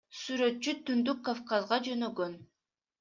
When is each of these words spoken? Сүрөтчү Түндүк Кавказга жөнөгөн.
Сүрөтчү 0.19 0.73
Түндүк 0.87 1.21
Кавказга 1.29 1.81
жөнөгөн. 1.89 2.35